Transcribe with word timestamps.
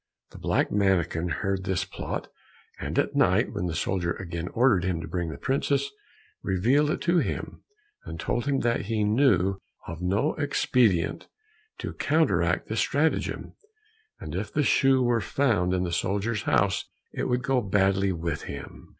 The 0.31 0.39
black 0.39 0.71
mannikin 0.71 1.29
heard 1.29 1.63
this 1.63 1.85
plot, 1.85 2.27
and 2.79 2.97
at 2.97 3.15
night 3.15 3.53
when 3.53 3.67
the 3.67 3.75
soldier 3.75 4.13
again 4.13 4.47
ordered 4.47 4.83
him 4.83 4.99
to 5.01 5.07
bring 5.07 5.29
the 5.29 5.37
princess, 5.37 5.91
revealed 6.41 6.89
it 6.89 7.01
to 7.01 7.17
him, 7.19 7.61
and 8.03 8.19
told 8.19 8.47
him 8.47 8.61
that 8.61 8.85
he 8.87 9.03
knew 9.03 9.57
of 9.85 10.01
no 10.01 10.33
expedient 10.39 11.27
to 11.77 11.93
counteract 11.93 12.67
this 12.67 12.79
stratagem, 12.79 13.53
and 14.19 14.33
that 14.33 14.39
if 14.39 14.51
the 14.53 14.63
shoe 14.63 15.03
were 15.03 15.21
found 15.21 15.71
in 15.71 15.83
the 15.83 15.91
soldier's 15.91 16.41
house 16.41 16.83
it 17.13 17.25
would 17.25 17.43
go 17.43 17.61
badly 17.61 18.11
with 18.11 18.41
him. 18.45 18.89